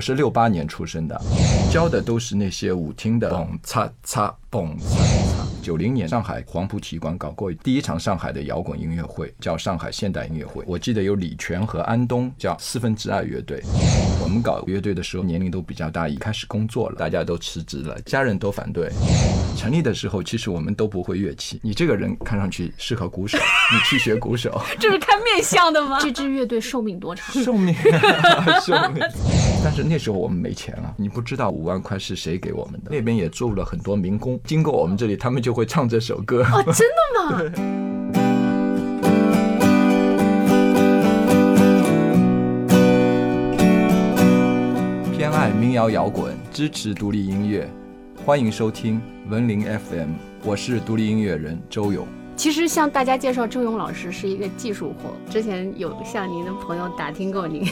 [0.00, 1.20] 是六八年出生的，
[1.70, 5.46] 教的都是那些舞厅的蹦擦擦蹦擦擦。
[5.62, 10.64] 九零年上海黄埔体育馆搞过第一场上海的摇滚音乐会，叫上海现代音乐会。
[10.66, 13.62] 我记得有李泉和安东，叫四分之二乐队。
[14.30, 18.88] 我们搞乐队的时候年龄都比较大，一开始工作了，大家都辞职了，家人都反对。
[19.56, 21.58] 成立的时候，其实我们都不会乐器。
[21.64, 23.36] 你这个人看上去适合鼓手，
[23.74, 24.62] 你去学鼓手。
[24.78, 25.98] 这是看面相的吗？
[26.00, 27.42] 这支乐队寿命多长？
[27.42, 27.74] 寿命，
[28.64, 29.02] 寿命。
[29.64, 32.92] 但是那时候我们没钱了，你不知道五万块是谁给我们的。
[32.92, 36.44] 那边也住了很多民工，经过我们这里，他们就会唱这首歌。
[36.44, 36.86] 哦，真
[37.18, 37.42] 的吗？
[37.52, 37.99] 偏
[45.40, 47.66] 爱民谣摇滚，支持独立音乐，
[48.26, 49.00] 欢迎收听
[49.30, 50.10] 文林 FM，
[50.44, 52.06] 我是独立音乐人周勇。
[52.36, 55.16] 其实向大家介绍周勇老师是一个技术活。
[55.32, 57.64] 之前有向您的朋友打听过您，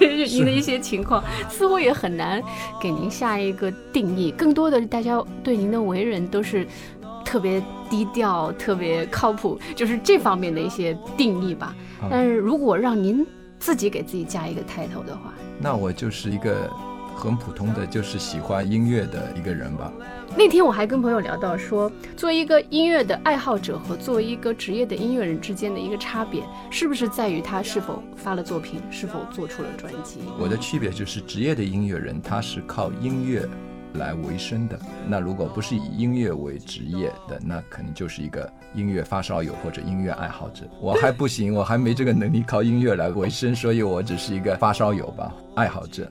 [0.00, 2.42] 就是您的一些情况，似乎也很难
[2.80, 4.30] 给您下一个定义。
[4.30, 6.66] 更多的大家对您的为人都是
[7.22, 11.76] 特别低调、特别靠谱，就是这方面的一些定义吧。
[12.10, 13.26] 但是如果让您
[13.58, 16.70] 自己给自己加一个 title 的话，那我就是一个
[17.20, 19.92] 很普通的，就是喜欢音乐的一个人吧。
[20.34, 30.20] 那天我还跟朋友聊到说，作为一个音乐的爱好者和作为一个职业的音乐人之间的一个差别，是不是在于他是否发了作品，是否做出了专辑？
[30.38, 33.46] 我的区别就是职业的音乐人他是靠音乐
[33.94, 40.62] 来维生的，那如果不是以音乐为职业的，那可能就是一个音乐发烧友或者音乐爱好者。
[40.80, 46.08] 我还不行，我还没这个能力靠音乐来维生，所以我只是一个发烧友吧，爱好者。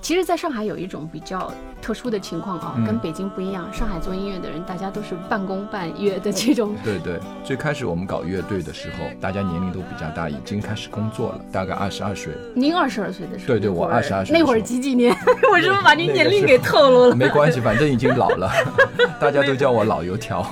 [0.00, 3.70] 其实，在上海有一种比较特殊的情况啊，跟北京不一样。
[3.72, 6.74] 上海做音乐的人，大家都是半工半乐的这种。
[6.84, 12.32] 对对，最开始我们搞乐队的时候，大家年龄都比较大，已经开始工作了，大概二十二岁。
[12.54, 13.46] 您二十二岁的时候？
[13.48, 14.38] 对对，我二十二岁。
[14.38, 15.14] 那会儿几几年？
[15.52, 17.16] 我是不是把您年龄给透露了？
[17.16, 18.50] 没关系，反正已经老了，
[19.20, 20.46] 大家都叫我老油条。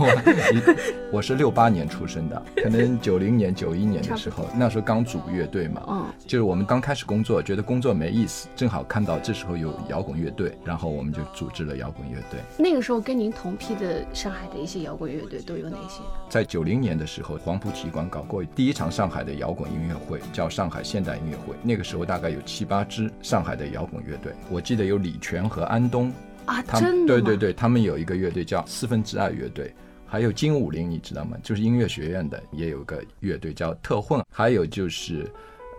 [1.13, 12.41] 我是六八年出生的，可能九零年、九一年的时候，那时候刚组乐队嘛，嗯，就是我们刚开始工作，觉得工作没意思，正好看到这时候有摇滚乐队，然后我们就组织了摇滚乐队。
[12.59, 16.01] 那个时候跟您同批的上海的一些摇滚乐队都有哪些？
[16.29, 21.55] 在九零年的时候，黄埔体育馆搞过第一场上海的摇滚音乐会，叫上海现代音乐会。
[21.63, 26.11] 那个时候大概有七八支上海的摇滚乐队，我记得有李泉和安东
[26.47, 29.73] 啊，真的对对对，他们有一个乐队叫四分之二乐队。
[30.09, 31.37] 还有金武林，你知道吗？
[31.43, 34.25] 就是音乐学院的，也有个乐队叫特混。
[34.33, 35.29] 还有就是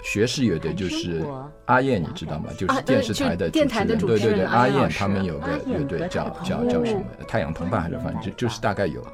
[0.08, 1.22] 学士乐队，就是
[1.66, 2.46] 阿燕，你知道吗？
[2.58, 4.22] 就是电视台的电台的主持人。
[4.22, 7.04] 对对对，阿燕他们有个乐队叫叫叫什么？
[7.28, 9.06] 太阳同伴还是反正就就是大概有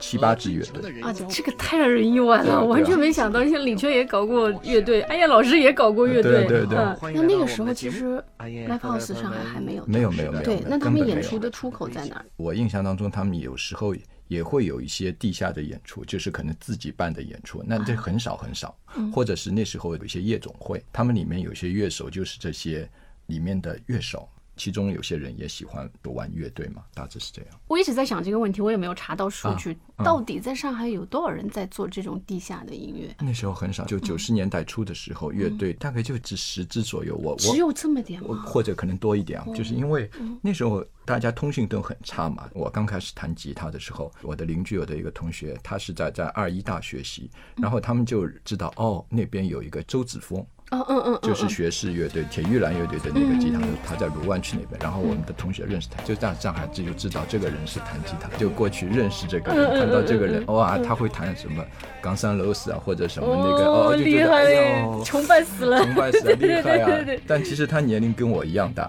[0.00, 1.00] 七八支乐队。
[1.02, 6.44] 啊，这个太让人意外了，完全没想到，像李泉也搞过乐队，阿燕老师也搞过乐队。
[6.46, 6.78] 对对对。
[7.14, 9.84] 那那个时候其实 Live House 上海还没有。
[9.86, 10.44] 没有没有没有。
[10.44, 12.24] 对，那他们演出的出口在哪儿？
[12.36, 13.94] 我印象当中，他们有时候。
[14.30, 18.78] 也会有一些地下的演出，就是可能自己办的演出，那这很少很少，
[19.12, 22.88] 或者是那时候有一些夜总会，他们里面有些乐手就是这些
[23.26, 24.28] 里面的乐手。
[24.56, 27.50] 其中有些人也喜欢玩乐队嘛，大致是这样。
[27.66, 29.74] 我一直在想这个问题，我也没有查到数据，
[30.04, 33.16] 到底在上海有多少人在做这种地下的音乐？
[33.20, 37.16] 那时候很少，就九十年代初的时候，乐队大概就只十支左右。
[37.16, 38.42] 我只有这么点吗？
[38.46, 40.10] 或者可能多一点啊，就是因为
[40.42, 42.48] 那时候大家通讯都很差嘛。
[42.52, 50.44] 我刚开始弹吉他的时候，我的邻居有的一个同学，他是在在二一大学习，然后他们就知道哦，那边有一个周子峰。
[50.72, 54.80] 嗯嗯嗯，就是学士乐队铁玉兰乐队的那个吉他手，他在卢湾区那边。
[54.80, 61.64] 然后我们的同学认识他，就在上海这就知道这个人是弹吉他，就过去认识这个人，看到这个人，哇，他会弹什么
[62.00, 67.20] 冈山楼斯啊，或者什么那个，哦，就觉得哎呦， 崇拜死了，崇拜死了， 厉害啊！
[67.26, 68.88] 但其实他年龄跟我一样大。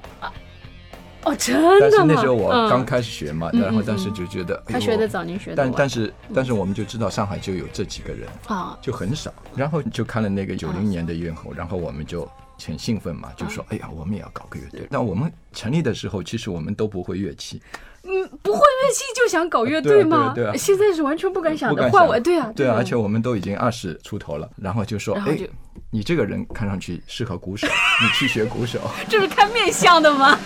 [1.24, 9.32] 哦，真的但是那时候我刚开始学嘛，然后当时就觉得他学的早，您学的但但是但是我们就知道上海就有这几个人啊，就很少。
[9.56, 12.28] 然后就看了那个九零年的乐后，然后我们就
[12.66, 14.88] 很兴奋嘛，就说哎呀，我们也要搞个乐队。
[14.90, 17.62] 那我们成立的时候，其实我们都不会乐器。
[18.04, 18.10] 嗯，
[18.42, 20.34] 不会乐器就想搞乐队吗？
[20.34, 21.88] 对啊，现在是完全不敢想的。
[21.92, 25.38] 换我，对啊，对啊，而且我们都已经二十出头了，然后就说，哎，
[25.94, 27.68] 你这个人看上去适合鼓手，
[28.02, 28.80] 你去学鼓手。
[29.10, 30.40] 这是看面相的吗？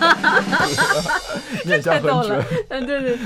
[1.64, 2.44] 面相很准。
[2.68, 3.18] 嗯，对对。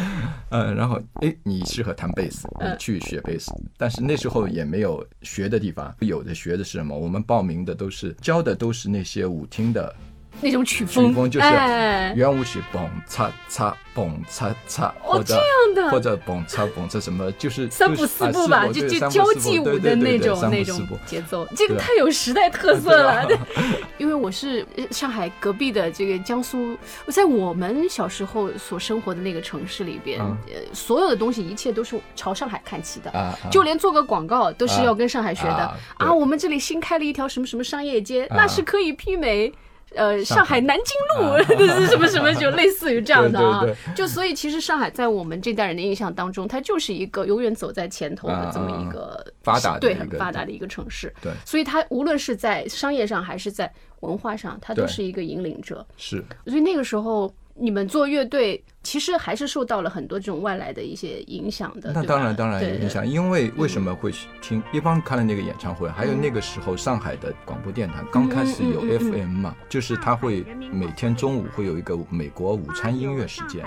[0.51, 3.51] 嗯，然后哎，你适合弹贝斯，你去学贝斯。
[3.79, 6.95] 但是那时候也没有学的地方，有的学的是什么？
[6.95, 9.95] 我们报名的都是教的都是那些舞厅的。
[10.43, 15.91] 那种曲风，曲风就是哎，圆舞曲蹦擦擦蹦擦擦，哦或者这样的。
[15.91, 23.25] 或者蹦擦蹦擦什么，就是三步四步吧，就就交际舞的那种那种节奏，这个太有时代特色了。
[23.29, 23.47] 对啊。
[23.99, 26.77] 因为我是呃上海隔壁的这个江苏，
[27.09, 33.39] 在我们小时候所生活的那个城市里边，嗯呃，所有的东西一切都是朝上海看齐的。
[33.51, 34.85] 就连做个广告都是啊。
[34.85, 35.75] 要跟上海学的。
[35.99, 38.37] 啊我们这里新开了一条什么什么商业街，啊。
[38.37, 39.53] 那是可以媲美。
[39.95, 40.61] 呃，上海。
[40.61, 41.43] 南京路啊。
[41.79, 43.61] 是什么什么，就类似于这样的啊。
[43.65, 51.13] 对对就所以，其实上海在我们这代人的印象当中，它就是一个永远走在前头的这么一个发达对很发达的一个城市。
[51.23, 51.33] 对。
[51.45, 55.85] 所以它无论是在商业上还是在文化上，它都是一个引领者。
[55.97, 56.25] 是。
[56.47, 61.93] 所以那个时候，你们做乐队，其实还是受到了很多这种外来的一些影响的。
[61.93, 64.11] 那当然当然有影响，因为为什么会
[64.41, 64.63] 听？
[64.73, 70.43] 一方看了那个演唱会，还有那个时候上海的广播电台刚开始有 FM 嘛，就是它会
[70.73, 73.63] 每天中午会有一个美国午餐音乐时间，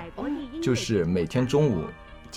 [0.60, 1.86] 就是每天中午。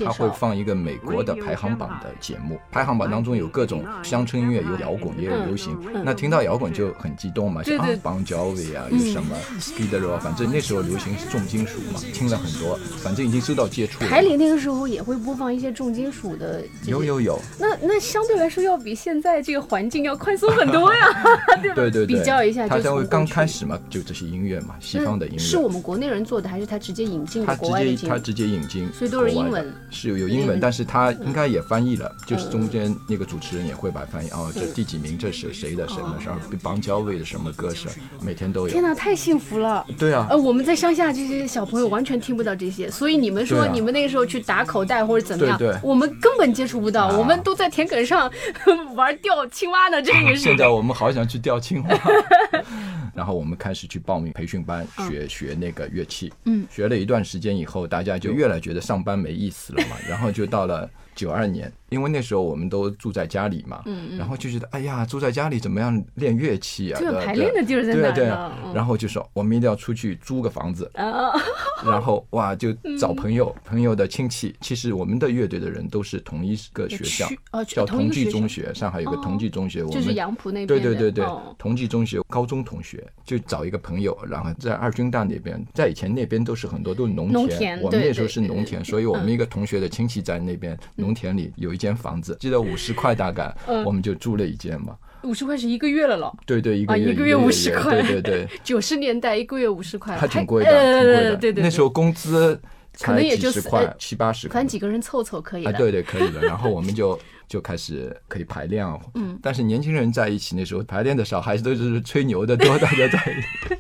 [0.05, 5.77] 它会放一个美国的排行榜的节目，排行榜当中有各种乡村音乐，有摇滚，也有流行。
[5.95, 14.11] 嗯那听到摇滚就很激动嘛，像 Bon Jovi 啊，有什么 Skid Row，反正那时候流行是重金属嘛，听了很多，反正已经受到接触了。
[14.11, 21.23] 台里那个时候也会播放一些重金属的，有有有，那那相对来说要比现在这个环境要宽松很多呀，
[21.61, 21.75] 对吧？
[21.75, 37.89] 对对对，比较一下就他才会刚开始嘛，就这些音乐嘛，西方的音乐，是我们国内人做的，还是他直接引进他直的国外的进接他直接引进，所以都是英文，是有有英文，但是他应该也翻译了，嗯就是中间那个主持人也会把翻译哦，这第几名，这是谁的什么什么邦交位的什么歌手，
[38.21, 38.69] 每天都有。
[38.69, 39.87] 天哪，太幸福了！
[39.99, 48.31] 对啊呃，，我们在乡下这些小朋友完全听不到这些，所以你们说你们那个时候去打口袋或者怎么样，我们根本接触不到，啊我们都在田埂上
[48.95, 50.37] 玩钓青蛙呢，这个是。
[50.37, 51.89] 现在我们好想去钓青蛙。
[53.17, 56.33] 然后我们开始去报名培训班，学学那个乐器。
[56.45, 59.97] 嗯，学了一段时间以后，大家就越来觉得上班没意思了嘛。
[60.07, 66.99] 然后就到了九二年，因为那时候我们都住在家里嘛，嗯然后就觉得哎呀，住在家里怎么样练乐器啊？
[66.99, 68.35] 对对排练的地儿在哪对啊对呢？
[68.35, 68.75] 啊嗯。
[68.75, 71.33] 然后就说我们一定要出去租个房子，啊，
[71.85, 74.55] 然后哇就找朋友，朋友的亲戚。
[74.61, 77.29] 其实我们的乐队的人都是同一个学校
[77.67, 80.67] 叫同济中学，上海有个同济中学，我就是们杨浦那边。
[80.67, 94.97] 对对对对哦，同济中学高中同学就找一个朋友，然后在二军大那边，在以前那边都是很多都是农农田我们那时候对对对是农田，所以我们一个同学的亲戚在那边农田里有一间房子，记得五十块大概，嗯我们就租了一间嘛。
[95.23, 96.35] 五十块是一个月了咯。
[96.47, 101.37] 对对，一啊个月一个月五十块对对对， 九十年代一个月五十块，还挺贵的，挺贵呃，的。
[101.37, 102.59] 对对，那时候工资
[103.01, 103.63] 可能才也就是
[103.99, 104.69] 七八十块反正。
[104.69, 105.79] 几个人凑凑可以啊，了。
[105.79, 106.41] 对对，可以的。
[106.41, 108.99] 然后我们就就开始可以排练啊。
[109.15, 109.39] 嗯。
[109.43, 113.19] 但是年轻人在一起那时候排练的少，还是都是吹牛的多，大家在。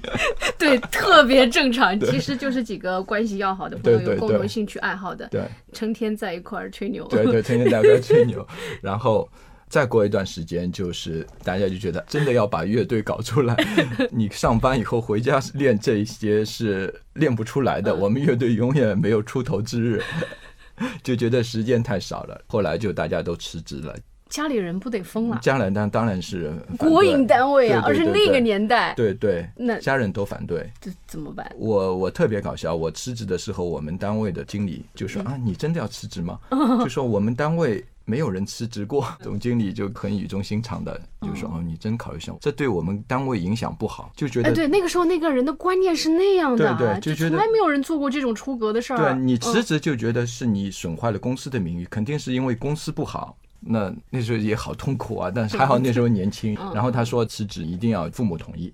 [0.59, 1.99] 对，特别正常。
[2.01, 5.43] 其实就是几个关系要好的朋友，有共同兴趣爱好的，对
[5.73, 7.07] 成天在一块儿吹牛。
[7.09, 8.47] 对对，成 天天大家吹牛，
[8.81, 9.29] 然后。
[9.69, 13.57] 再过一段时间，就是大家就觉得真的要把乐队搞出来。
[14.11, 20.03] 你上班以后回家练这一些是练不出来的，我们乐队永远没有出头之日，
[21.03, 22.41] 就觉得时间太少了。
[22.47, 23.95] 后来就大家都辞职了。
[24.29, 25.39] 家里人不得疯了。
[25.41, 30.69] 家人当当然是国营单位啊，而是那个年代，对对，那家人都反对。
[30.81, 31.49] 这怎么办？
[31.57, 36.41] 我我特别搞笑，我辞职的时候，我们单位的经理就嗯说、啊，你真的要辞职吗？
[36.83, 39.06] 就说我们单位没有人辞职过。
[39.20, 48.97] 总经理就很语重心长的就说哦，你真考虑一下，这对我们单位影响不好，就觉哎，得对，那个时候那个人的观念是那样的啊，对对就觉得从来没有人做过这种出格的事儿。
[48.97, 53.37] 对你嗯辞职就觉得是你损坏了公司的名誉，肯定是因为公司不好。
[53.69, 56.57] 那那时候也好痛苦啊，但是还好那时候年轻。
[56.61, 58.73] 嗯然后他说辞职一定要父母同意，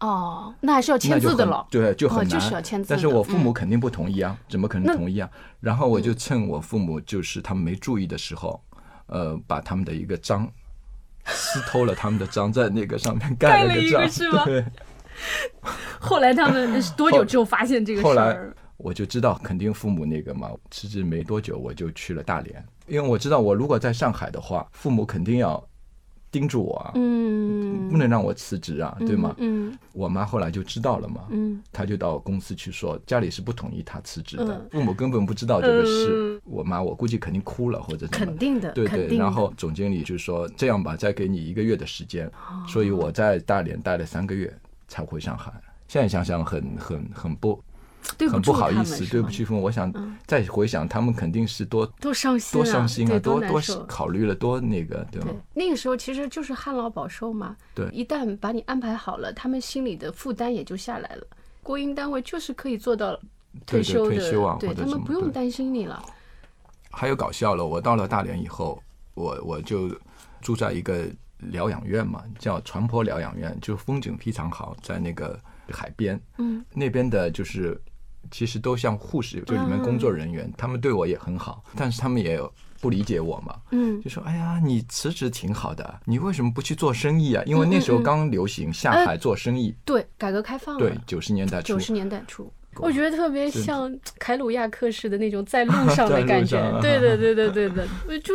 [0.00, 1.66] 哦，那还是要签字的了。
[1.70, 2.26] 对，就很难。
[2.26, 5.28] 哦就是要签字但是我父母嗯肯定不同意啊，怎么可能同意啊？
[5.60, 8.60] 然后我就趁我父母就是他们没注意的时候，
[9.06, 10.50] 呃，把他们的一个章
[11.26, 14.64] 私偷了，他们的章在那个上面盖盖了一个个章，是吗 对。
[16.00, 18.56] 后来他们多久之后发现这个后来事儿？
[18.78, 25.62] 我就知道肯定父母那个嘛，辞职没多久我就去了大连，因为我知道我如果在上海的话，父母肯定要
[26.30, 29.34] 叮嘱我啊，嗯，不能让我辞职啊，对吗？
[29.38, 36.40] 嗯我妈后来就知道了嘛，嗯她就到公司去说，家里是不同意她辞职的嗯，父母根本不知道这个事嗯。
[36.44, 38.38] 我妈我估计肯定哭了或者怎么肯。
[38.38, 39.16] 定的，对对。
[39.16, 44.52] 然后总经理就说这样吧，再给你一个月的时间，哦所以我在大连待了三个月
[44.86, 45.52] 才回上海。
[45.88, 47.60] 现在想想很很很不
[48.18, 49.62] 很住他们不好意思，对不起父母。
[49.62, 57.56] 我想嗯再回想，他们肯定是多多伤心啊，多伤心啊，多多考虑了，多那个，对吗？，那个时候其实就是旱涝保收嘛。
[57.74, 61.26] 对一旦把你安排好了，他们心里的负担也就下来了。
[61.62, 63.14] 国营单位就是可以做到
[63.66, 66.02] 对对休的，退休啊对他们不用担心你了。
[66.90, 68.82] 还有搞笑了，我到了大连以后，
[69.14, 69.90] 我我就
[70.40, 71.04] 住在一个
[71.38, 75.38] 疗养院嘛，叫船舶疗养院，就风景非常好，在那个
[75.70, 77.80] 海边，嗯，那边的就是
[78.30, 87.42] 其实都像护士，就里面工作人员，他们对我也很好，但是他们也有不理解我嘛，嗯，就说：“哎呀，你辞职挺好的，你为什么不去做生意啊？
[87.44, 91.68] 因为那时候刚流行下海做生意，对，改革开放，对，九十年代初。
[91.68, 92.50] 九，十年代初。
[92.76, 96.56] 我觉得特别像凯鲁亚克式的那种在路上的 感觉。
[96.80, 98.32] 对对对对对对， 我就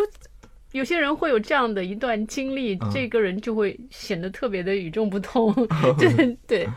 [0.73, 2.91] 有些人会有这样的一段经历，嗯。
[2.93, 5.53] 这个人就会显得特别的与众不同，
[5.97, 6.69] 对 对。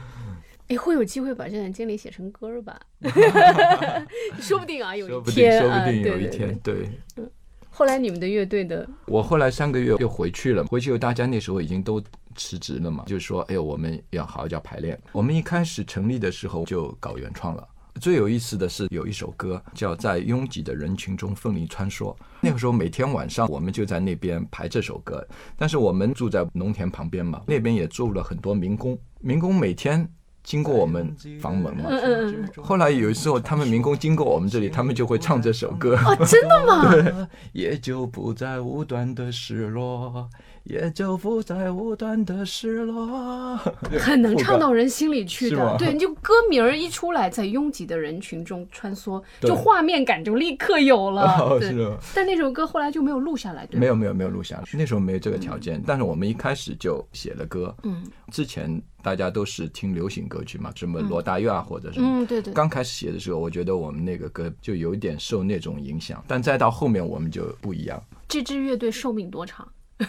[0.68, 2.78] 哎，会有机会把这段经历写成歌儿吧？
[4.40, 6.88] 说不定啊，有一天啊，说不定有一天，对。
[7.14, 7.24] 对。
[7.70, 12.02] 后来你们的乐队的，我后来三个月又回去了，回去后大家那时候已经都
[12.34, 15.00] 辞职了嘛，就说哎呦，我们要好好叫排练。
[15.12, 17.66] 我们一开始成立的时候就搞原创了。
[18.00, 25.26] 最有意思的是有一首歌叫《在拥挤的人群中奋力穿梭》，那个时候每天晚上我们就在那边排这首歌。
[25.56, 30.08] 但是我们住在农田旁边嘛，那边也住了很多民工，民工每天
[30.42, 31.84] 经过我们房门嘛。
[31.88, 35.96] 嗯嗯嗯，后来有时候他们民工经过我们这里，他们就会唱这首歌。
[35.96, 36.90] 哦，真的吗？
[36.90, 40.28] 对也就不再无端的失落，
[40.68, 43.56] 也就不再无端的失落。
[43.98, 45.76] 很能唱到人心里去的。
[45.78, 51.22] 对，你就歌名儿一出来，在拥挤的人群中穿梭，就画面感就立刻有了。
[51.40, 53.80] 哦对是但那首歌后来就没有录下来，对吗？
[53.80, 55.82] 没有没有没有录下来，那时候没有这个条件。
[55.86, 62.06] 但是我们一开始就写了歌，嗯之前大家都是听流行歌曲嘛，什么罗大佑啊或者什么。
[62.06, 62.52] 嗯，对对。
[62.52, 69.66] 刚开始写的时候，我觉得我们那个歌就有一点受那种影响，但再到后面我们就不一样，这支乐队寿命多长？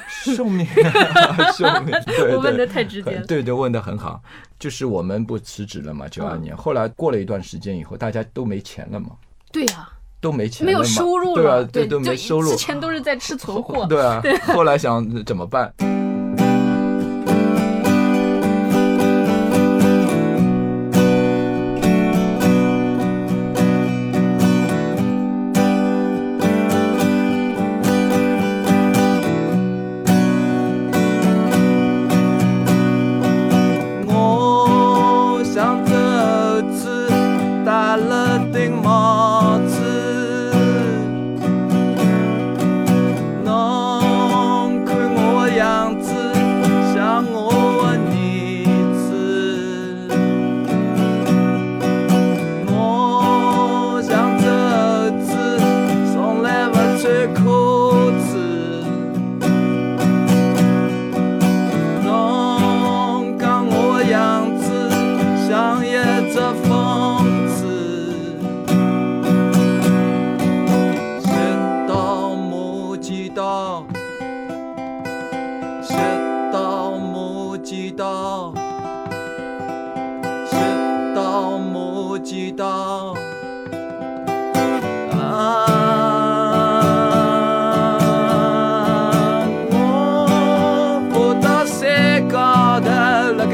[0.08, 0.66] 寿命，
[1.58, 2.68] 寿命，对我问的对。
[2.68, 3.26] 太直接了。
[3.26, 4.22] 对对，问的很好。
[4.60, 6.58] 就是我们不辞职了嘛，九二嗯年。
[6.58, 9.12] 后来过了一段时间以后，大家都没钱了嘛，
[9.52, 9.88] 对呀，
[10.20, 12.58] 都没钱没有收入对啊，对，都没收入之。
[12.58, 13.86] 前都是在吃存货。
[13.90, 14.22] 对啊，
[14.54, 15.74] 后来想怎么办？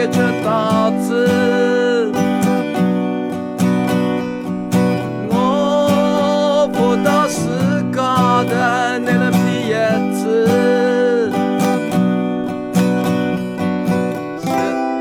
[0.06, 2.12] 辣盖吃稻子。
[5.30, 7.40] 我爬到树
[7.92, 9.74] 高头，拿了片叶
[10.14, 11.32] 子。
[14.42, 14.48] 拾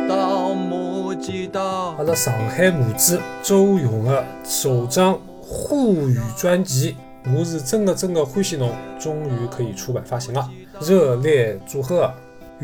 [0.08, 2.04] 到木剪刀阿。
[2.04, 6.96] 拉上海母子周勇的首张沪语专辑，
[7.36, 10.48] 我是真的真的欢喜侬，终于可以出版发行了，
[10.80, 12.10] 热烈祝贺！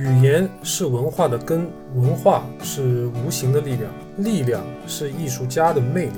[0.01, 6.13] 语言是文化的根，文化是无形的力量，力量是艺术家的魅力，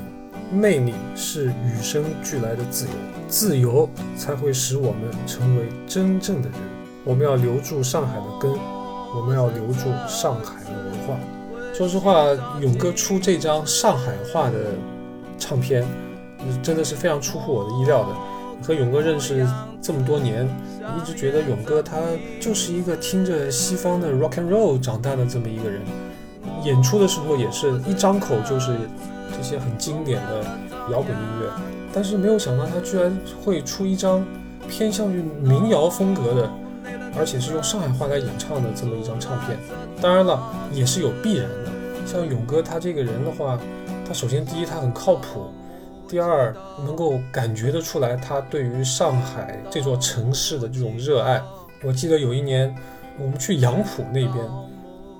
[0.52, 2.92] 魅力是与生俱来的自由，
[3.26, 6.58] 自由才会使我们成为真正的人。
[7.04, 8.52] 我们要留住上海的根，
[9.16, 11.18] 我们要留住上海的文化。
[11.74, 12.26] 说实话，
[12.60, 14.58] 勇哥出这张上海话的
[15.40, 15.84] 唱片，
[16.62, 18.14] 真的是非常出乎我的意料的。
[18.64, 19.44] 和勇哥认识
[19.82, 20.48] 这么多年，
[20.96, 21.96] 一直觉得勇哥他
[22.40, 25.82] 就是一个听着西方的 rock and roll 长大的这么一个人。
[26.64, 28.76] 演出的时候也是一张口就是
[29.36, 30.44] 这些很经典的
[30.92, 31.50] 摇滚音乐，
[31.92, 33.12] 但是没有想到他居然
[33.44, 34.24] 会出一张
[34.68, 36.50] 偏向于民谣风格的，
[37.18, 39.58] 而且是用上海话来演唱的这么一张唱片。
[40.00, 40.40] 当然了，
[40.72, 41.72] 也是有必然的。
[42.06, 43.58] 像勇哥他这个人的话，
[44.06, 45.50] 他首先第一他很靠谱，
[46.12, 46.54] 第二
[46.84, 51.42] 能够感觉得出来他对于上海这座城市的这种热爱。
[51.82, 52.76] 我记得有一年
[53.18, 54.36] 我们去杨浦那边，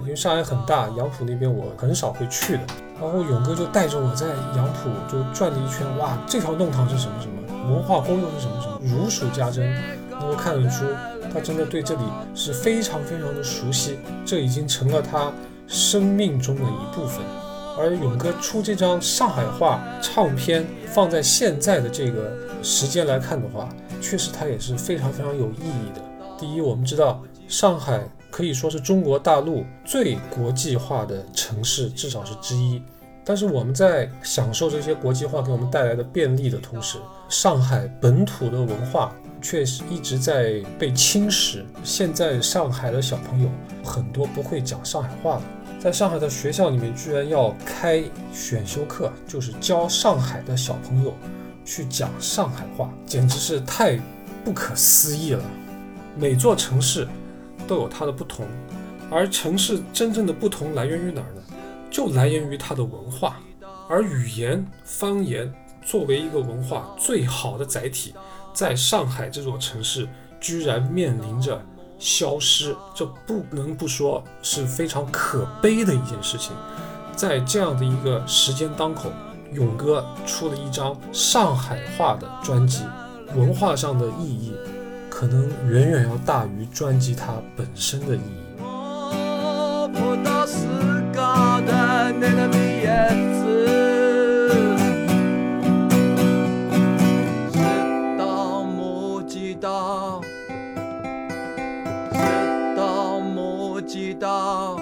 [0.02, 2.60] 因为上海很大，杨浦那边我很少会去的。
[3.00, 9.74] 然后勇哥就带着我在杨浦就转了一圈，哇，这条弄堂是什么什么，文化宫又是什么什么，如数家珍，
[10.10, 10.84] 能够看得出
[11.32, 12.02] 他真的对这里
[12.34, 13.96] 是非常非常的熟悉，
[14.26, 15.32] 这已经成了他
[15.66, 17.24] 生命中的一部分。
[17.78, 23.68] 而勇哥出这张上海话唱片，放在现在的这个时间来看的话，
[24.00, 26.02] 确实它也是非常非常有意义的。
[26.38, 28.00] 第一，我们知道上海
[28.30, 32.82] 可以说是中国大陆最国际化的城市，至少是之一。
[33.24, 36.98] 但是我们在享受这些国际化给我们带来的便利的同时，
[37.28, 41.62] 上海本土的文化却是一直在被侵蚀。
[41.84, 43.48] 现在上海的小朋友
[43.84, 45.42] 很多不会讲上海话的，
[45.82, 51.12] 在上海的学校里面居然要开选修课，就是教上海的小朋友
[51.64, 53.98] 去讲上海话，简直是太
[54.44, 55.42] 不可思议了。
[56.16, 57.08] 每座城市
[57.66, 58.46] 都有它的不同，
[59.10, 61.42] 而城市真正的不同来源于哪儿呢？
[61.90, 63.40] 就来源于它的文化，
[63.88, 65.52] 而语言方言
[65.84, 68.14] 作为一个文化最好的载体，
[68.54, 70.08] 在上海这座城市
[70.38, 71.60] 居然面临着
[72.02, 76.50] 消失，这不能不说是非常可悲的一件事情。
[77.14, 79.12] 在这样的一个时间当口，
[79.52, 82.82] 勇哥出了一张上海话的专辑，
[83.36, 84.52] 文化上的意义
[85.08, 88.42] 可能远远要大于专辑它本身的意义。
[99.60, 100.20] 到
[104.22, 104.78] 刀，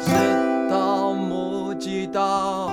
[0.00, 2.72] 是到木吉他。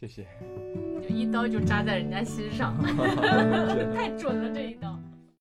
[0.00, 0.26] 谢谢。
[1.00, 2.74] 就一刀就扎在人家心上，
[3.94, 4.89] 太准了这一刀。